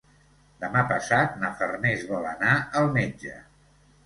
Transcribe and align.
Demà 0.63 0.81
passat 0.91 1.35
na 1.43 1.51
Farners 1.59 2.07
vol 2.13 2.27
anar 2.31 2.57
al 2.81 2.91
metge. 2.97 3.37